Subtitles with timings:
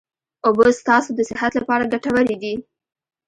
[0.45, 2.53] اوبه ستاسو د صحت لپاره ګټوري دي